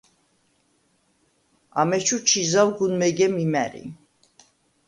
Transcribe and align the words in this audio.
ამეჩუ 1.81 2.17
ჩი 2.27 2.41
ზავ 2.53 2.67
გუნ 2.79 2.91
მეგემ 3.03 3.33
იმა̈რი. 3.45 3.83